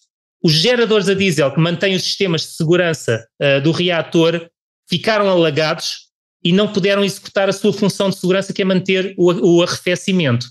os 0.44 0.54
geradores 0.54 1.08
a 1.08 1.14
diesel 1.14 1.52
que 1.52 1.60
mantêm 1.60 1.96
os 1.96 2.04
sistemas 2.04 2.42
de 2.42 2.48
segurança 2.48 3.26
uh, 3.42 3.62
do 3.62 3.72
reator 3.72 4.50
ficaram 4.90 5.30
alagados 5.30 6.05
e 6.46 6.54
não 6.54 6.72
puderam 6.72 7.04
executar 7.04 7.50
a 7.50 7.54
sua 7.54 7.74
função 7.74 8.12
de 8.12 8.18
segurança, 8.18 8.54
que 8.54 8.62
é 8.62 8.66
manter 8.66 9.16
o, 9.18 9.58
o 9.58 9.64
arrefecimento. 9.64 10.46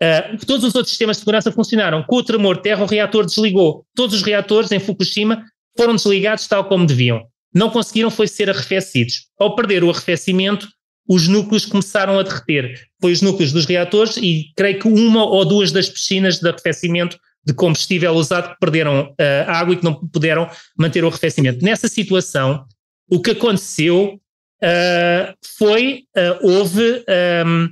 Uh, 0.00 0.46
todos 0.46 0.64
os 0.64 0.74
outros 0.76 0.90
sistemas 0.90 1.16
de 1.16 1.20
segurança 1.22 1.50
funcionaram. 1.50 2.04
Com 2.04 2.16
o 2.16 2.22
tremor 2.22 2.56
de 2.56 2.62
terra, 2.62 2.84
o 2.84 2.86
reator 2.86 3.26
desligou. 3.26 3.84
Todos 3.96 4.14
os 4.14 4.22
reatores 4.22 4.70
em 4.70 4.78
Fukushima 4.78 5.44
foram 5.76 5.96
desligados 5.96 6.46
tal 6.46 6.64
como 6.66 6.86
deviam. 6.86 7.20
Não 7.52 7.68
conseguiram 7.68 8.12
foi 8.12 8.28
ser 8.28 8.48
arrefecidos. 8.48 9.26
Ao 9.36 9.56
perder 9.56 9.82
o 9.82 9.90
arrefecimento, 9.90 10.68
os 11.08 11.26
núcleos 11.26 11.66
começaram 11.66 12.16
a 12.18 12.22
derreter. 12.22 12.80
Foi 13.00 13.12
os 13.12 13.20
núcleos 13.20 13.52
dos 13.52 13.66
reatores 13.66 14.16
e 14.16 14.52
creio 14.56 14.78
que 14.78 14.88
uma 14.88 15.24
ou 15.24 15.44
duas 15.44 15.72
das 15.72 15.88
piscinas 15.88 16.38
de 16.38 16.48
arrefecimento 16.48 17.18
de 17.44 17.52
combustível 17.52 18.12
usado 18.12 18.50
que 18.50 18.60
perderam 18.60 19.08
uh, 19.08 19.48
água 19.48 19.74
e 19.74 19.76
que 19.76 19.84
não 19.84 19.94
puderam 19.94 20.48
manter 20.78 21.04
o 21.04 21.08
arrefecimento. 21.08 21.64
Nessa 21.64 21.88
situação, 21.88 22.64
o 23.10 23.20
que 23.20 23.32
aconteceu 23.32 24.18
uh, 24.64 25.34
foi, 25.58 26.04
uh, 26.16 26.46
houve 26.46 27.04
um, 27.46 27.68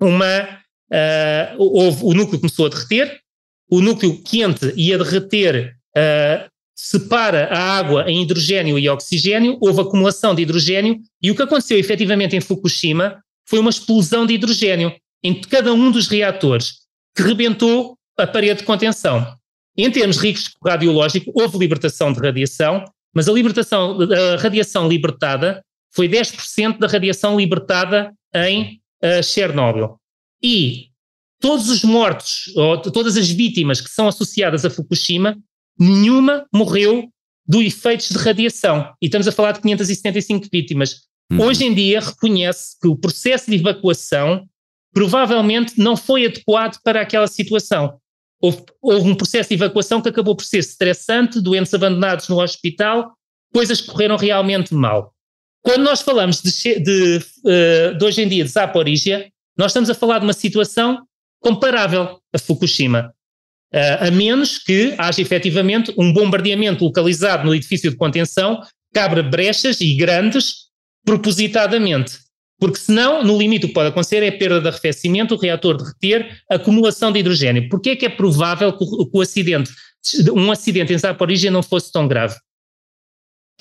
uma, 0.00 0.42
uh, 0.42 1.56
houve, 1.58 2.04
o 2.04 2.14
núcleo 2.14 2.40
começou 2.40 2.66
a 2.66 2.68
derreter, 2.70 3.20
o 3.70 3.80
núcleo 3.80 4.22
quente 4.22 4.72
ia 4.76 4.98
derreter, 4.98 5.74
separa 6.76 7.46
a 7.46 7.78
água 7.78 8.04
em 8.10 8.22
hidrogênio 8.22 8.78
e 8.78 8.88
oxigênio, 8.88 9.56
houve 9.60 9.80
acumulação 9.80 10.34
de 10.34 10.42
hidrogênio, 10.42 11.00
e 11.22 11.30
o 11.30 11.34
que 11.34 11.42
aconteceu 11.42 11.78
efetivamente 11.78 12.36
em 12.36 12.40
Fukushima 12.40 13.22
foi 13.48 13.58
uma 13.58 13.70
explosão 13.70 14.26
de 14.26 14.34
hidrogênio 14.34 14.92
em 15.22 15.40
cada 15.40 15.72
um 15.72 15.90
dos 15.90 16.08
reatores, 16.08 16.74
que 17.16 17.22
rebentou 17.22 17.96
a 18.18 18.26
parede 18.26 18.60
de 18.60 18.66
contenção. 18.66 19.34
Em 19.76 19.90
termos 19.90 20.16
de 20.16 20.28
risco 20.28 20.58
radiológico, 20.64 21.32
houve 21.34 21.58
libertação 21.58 22.12
de 22.12 22.20
radiação, 22.20 22.84
mas 23.14 23.28
a 23.28 23.32
libertação, 23.32 23.98
a 24.12 24.36
radiação 24.36 24.88
libertada 24.88 25.62
foi 25.94 26.08
10% 26.08 26.78
da 26.78 26.86
radiação 26.86 27.38
libertada 27.38 28.12
em 28.34 28.80
uh, 29.02 29.22
Chernobyl. 29.22 29.96
E 30.42 30.88
todos 31.40 31.68
os 31.70 31.84
mortos, 31.84 32.52
ou 32.56 32.80
todas 32.80 33.16
as 33.16 33.30
vítimas 33.30 33.80
que 33.80 33.88
são 33.88 34.08
associadas 34.08 34.64
a 34.64 34.70
Fukushima, 34.70 35.36
nenhuma 35.78 36.46
morreu 36.52 37.08
do 37.46 37.62
efeitos 37.62 38.08
de 38.08 38.18
radiação. 38.18 38.92
E 39.00 39.06
estamos 39.06 39.28
a 39.28 39.32
falar 39.32 39.52
de 39.52 39.60
575 39.60 40.48
vítimas. 40.50 41.02
Uhum. 41.30 41.42
Hoje 41.42 41.64
em 41.64 41.74
dia 41.74 42.00
reconhece 42.00 42.76
que 42.80 42.88
o 42.88 42.96
processo 42.96 43.50
de 43.50 43.56
evacuação 43.56 44.46
provavelmente 44.92 45.78
não 45.78 45.96
foi 45.96 46.26
adequado 46.26 46.78
para 46.82 47.00
aquela 47.00 47.26
situação. 47.26 47.98
Houve, 48.40 48.64
houve, 48.80 49.10
um 49.10 49.14
processo 49.14 49.48
de 49.48 49.54
evacuação 49.54 50.00
que 50.00 50.08
acabou 50.08 50.36
por 50.36 50.44
ser 50.44 50.58
estressante, 50.58 51.40
doentes 51.40 51.72
abandonados 51.72 52.28
no 52.28 52.40
hospital, 52.40 53.12
coisas 53.52 53.80
que 53.80 53.90
correram 53.90 54.16
realmente 54.16 54.74
mal. 54.74 55.13
Quando 55.64 55.82
nós 55.82 56.02
falamos 56.02 56.42
de, 56.42 56.78
de, 56.78 57.20
uh, 57.42 57.96
de 57.96 58.04
hoje 58.04 58.20
em 58.20 58.28
dia 58.28 58.44
de 58.44 58.50
Zaporizhia, 58.50 59.30
nós 59.56 59.70
estamos 59.70 59.88
a 59.88 59.94
falar 59.94 60.18
de 60.18 60.26
uma 60.26 60.34
situação 60.34 61.02
comparável 61.40 62.18
a 62.34 62.38
Fukushima, 62.38 63.14
uh, 63.74 64.06
a 64.06 64.10
menos 64.10 64.58
que 64.58 64.94
haja 64.98 65.22
efetivamente 65.22 65.92
um 65.96 66.12
bombardeamento 66.12 66.84
localizado 66.84 67.46
no 67.46 67.54
edifício 67.54 67.90
de 67.90 67.96
contenção 67.96 68.60
que 68.92 68.98
abra 68.98 69.22
brechas 69.22 69.80
e 69.80 69.94
grandes 69.94 70.66
propositadamente. 71.02 72.18
Porque 72.60 72.78
senão, 72.78 73.24
no 73.24 73.36
limite, 73.36 73.64
o 73.64 73.68
que 73.68 73.74
pode 73.74 73.88
acontecer 73.88 74.22
é 74.22 74.28
a 74.28 74.38
perda 74.38 74.60
de 74.60 74.68
arrefecimento, 74.68 75.34
o 75.34 75.38
reator 75.38 75.78
derreter, 75.78 76.42
acumulação 76.48 77.10
de 77.10 77.20
hidrogênio. 77.20 77.70
Porquê 77.70 77.90
é 77.90 77.96
que 77.96 78.06
é 78.06 78.10
provável 78.10 78.70
que 78.76 78.84
o, 78.84 79.20
acidente, 79.20 79.70
um 80.32 80.50
acidente 80.52 80.92
em 80.92 80.98
Zaporizhia 80.98 81.50
não 81.50 81.62
fosse 81.62 81.90
tão 81.90 82.06
grave? 82.06 82.36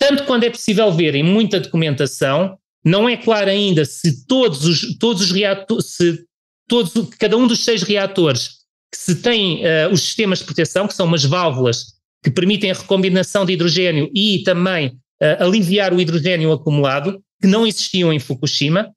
Tanto 0.05 0.25
quando 0.25 0.43
é 0.43 0.49
possível 0.49 0.91
ver 0.91 1.15
em 1.15 1.23
muita 1.23 1.61
documentação, 1.61 2.57
não 2.83 3.07
é 3.07 3.15
claro 3.15 3.49
ainda 3.49 3.85
se 3.85 4.25
todos 4.27 4.65
os, 4.65 4.97
todos 4.97 5.21
os 5.21 5.31
reatores, 5.31 5.85
se 5.95 6.25
todos, 6.67 6.91
cada 7.17 7.37
um 7.37 7.47
dos 7.47 7.63
seis 7.63 7.83
reatores 7.83 8.49
que 8.91 8.97
se 8.97 9.15
têm 9.15 9.61
uh, 9.65 9.93
os 9.93 10.01
sistemas 10.01 10.39
de 10.39 10.45
proteção, 10.45 10.89
que 10.89 10.93
são 10.93 11.05
umas 11.05 11.23
válvulas 11.23 11.93
que 12.21 12.29
permitem 12.29 12.71
a 12.71 12.73
recombinação 12.73 13.45
de 13.45 13.53
hidrogênio 13.53 14.09
e 14.13 14.43
também 14.43 14.89
uh, 14.89 15.43
aliviar 15.43 15.93
o 15.93 16.01
hidrogênio 16.01 16.51
acumulado, 16.51 17.23
que 17.41 17.47
não 17.47 17.65
existiam 17.65 18.11
em 18.11 18.19
Fukushima, 18.19 18.89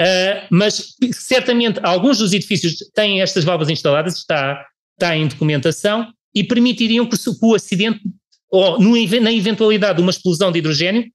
uh, 0.00 0.46
mas 0.50 0.94
certamente 1.12 1.78
alguns 1.82 2.18
dos 2.18 2.32
edifícios 2.32 2.76
têm 2.94 3.20
estas 3.20 3.44
válvulas 3.44 3.70
instaladas, 3.70 4.16
está, 4.16 4.66
está 4.98 5.14
em 5.14 5.28
documentação, 5.28 6.10
e 6.34 6.42
permitiriam 6.42 7.04
que, 7.06 7.18
que 7.18 7.30
o 7.42 7.54
acidente 7.54 8.00
ou 8.54 8.78
no, 8.78 8.94
na 9.20 9.32
eventualidade 9.32 9.96
de 9.96 10.02
uma 10.02 10.10
explosão 10.10 10.52
de 10.52 10.60
hidrogênio, 10.60 11.06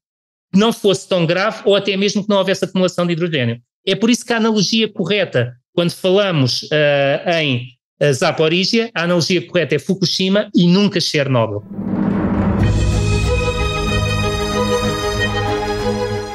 não 0.54 0.74
fosse 0.74 1.08
tão 1.08 1.24
grave 1.24 1.62
ou 1.64 1.74
até 1.74 1.96
mesmo 1.96 2.22
que 2.22 2.28
não 2.28 2.36
houvesse 2.36 2.66
acumulação 2.66 3.06
de 3.06 3.14
hidrogênio. 3.14 3.58
É 3.86 3.94
por 3.94 4.10
isso 4.10 4.26
que 4.26 4.32
a 4.34 4.36
analogia 4.36 4.92
correta, 4.92 5.54
quando 5.72 5.90
falamos 5.92 6.64
uh, 6.64 7.30
em 7.40 7.68
uh, 8.02 8.12
Zaporizhia, 8.12 8.90
a 8.94 9.04
analogia 9.04 9.40
correta 9.46 9.74
é 9.74 9.78
Fukushima 9.78 10.50
e 10.54 10.66
nunca 10.66 11.00
Chernobyl. 11.00 11.62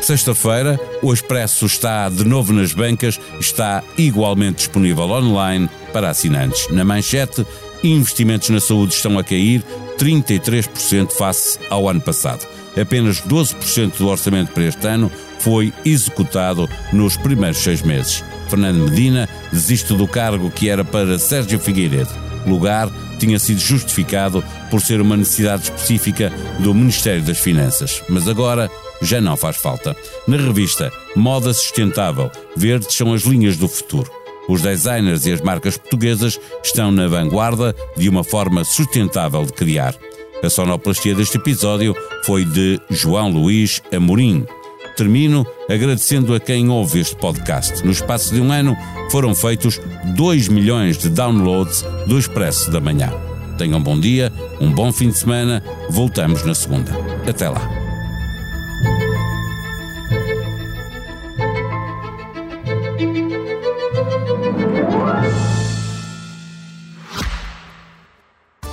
Sexta-feira, 0.02 0.80
o 1.04 1.14
Expresso 1.14 1.68
está 1.68 2.10
de 2.10 2.24
novo 2.24 2.52
nas 2.52 2.74
bancas, 2.74 3.20
está 3.40 3.84
igualmente 3.96 4.58
disponível 4.58 5.10
online 5.10 5.70
para 5.94 6.10
assinantes. 6.10 6.68
Na 6.70 6.84
manchete, 6.84 7.46
investimentos 7.84 8.50
na 8.50 8.60
saúde 8.60 8.94
estão 8.94 9.18
a 9.20 9.24
cair, 9.24 9.64
33% 9.98 11.12
face 11.12 11.60
ao 11.70 11.90
ano 11.90 12.02
passado. 12.02 12.48
Apenas 12.80 13.22
12% 13.22 13.98
do 13.98 14.08
orçamento 14.08 14.52
para 14.52 14.66
este 14.66 14.86
ano 14.88 15.12
foi 15.40 15.74
executado 15.86 16.70
nos 16.92 17.16
primeiros 17.16 17.60
seis 17.60 17.82
meses. 17.82 18.24
Fernando 18.50 18.90
Medina 18.90 19.30
desiste 19.52 19.94
do 19.94 20.08
cargo 20.08 20.52
que 20.52 20.70
era 20.70 20.84
para 20.84 21.18
Sérgio 21.18 21.60
Figueiredo. 21.60 22.10
Lugar 22.46 22.90
tinha 23.18 23.40
sido 23.40 23.60
justificado 23.60 24.44
por 24.70 24.82
ser 24.82 25.02
uma 25.02 25.18
necessidade 25.18 25.64
específica 25.64 26.32
do 26.60 26.74
Ministério 26.74 27.24
das 27.24 27.40
Finanças, 27.40 28.04
mas 28.10 28.28
agora 28.28 28.70
já 29.02 29.22
não 29.22 29.38
faz 29.38 29.58
falta. 29.58 29.96
Na 30.28 30.38
revista 30.38 30.92
Moda 31.16 31.54
Sustentável, 31.54 32.32
verdes 32.56 32.96
são 32.96 33.14
as 33.14 33.24
linhas 33.24 33.58
do 33.58 33.68
futuro. 33.68 34.25
Os 34.48 34.62
designers 34.62 35.26
e 35.26 35.32
as 35.32 35.42
marcas 35.42 35.78
portuguesas 35.78 36.40
estão 36.64 36.92
na 36.92 37.08
vanguarda 37.08 37.76
de 37.98 38.08
uma 38.08 38.24
forma 38.24 38.64
sustentável 38.64 39.44
de 39.46 39.54
criar. 39.54 39.96
A 40.44 40.50
sonoplastia 40.50 41.16
deste 41.16 41.38
episódio 41.38 41.96
foi 42.24 42.46
de 42.46 42.80
João 42.90 43.32
Luís 43.32 43.82
Amorim. 43.92 44.46
Termino 44.96 45.46
agradecendo 45.70 46.34
a 46.36 46.40
quem 46.40 46.70
ouve 46.70 47.00
este 47.00 47.16
podcast. 47.16 47.84
No 47.84 47.92
espaço 47.92 48.34
de 48.34 48.40
um 48.40 48.52
ano 48.52 48.78
foram 49.12 49.34
feitos 49.34 49.80
2 50.16 50.48
milhões 50.48 50.98
de 50.98 51.10
downloads 51.10 51.84
do 52.06 52.18
Expresso 52.18 52.72
da 52.72 52.80
Manhã. 52.80 53.12
Tenham 53.58 53.80
um 53.80 53.84
bom 53.84 54.00
dia, 54.00 54.32
um 54.60 54.72
bom 54.72 54.92
fim 54.92 55.10
de 55.10 55.18
semana. 55.18 55.64
Voltamos 55.90 56.44
na 56.44 56.54
segunda. 56.54 56.92
Até 57.28 57.50
lá. 57.50 57.75